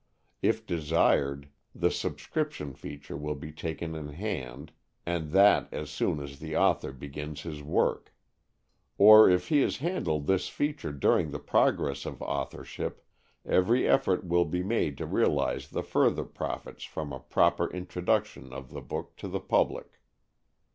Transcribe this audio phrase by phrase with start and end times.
[0.41, 4.71] If desired, the "subscription" feature will be taken in hand,
[5.05, 8.11] and that as soon as the author begins his work.
[8.97, 13.05] Or if he has handled this feature during the progress of authorship,
[13.45, 18.71] every effort will be made to realize the further profits from a proper introduction of
[18.71, 20.01] the book to the public.